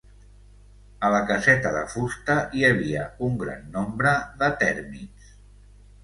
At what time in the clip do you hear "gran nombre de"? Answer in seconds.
3.41-4.49